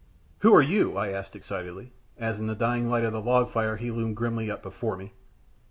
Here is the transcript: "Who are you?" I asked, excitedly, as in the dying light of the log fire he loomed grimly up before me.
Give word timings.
"Who 0.39 0.51
are 0.55 0.63
you?" 0.63 0.97
I 0.97 1.09
asked, 1.09 1.35
excitedly, 1.35 1.93
as 2.17 2.39
in 2.39 2.47
the 2.47 2.55
dying 2.55 2.89
light 2.89 3.03
of 3.03 3.13
the 3.13 3.21
log 3.21 3.51
fire 3.51 3.75
he 3.77 3.91
loomed 3.91 4.15
grimly 4.17 4.49
up 4.49 4.63
before 4.63 4.97
me. 4.97 5.13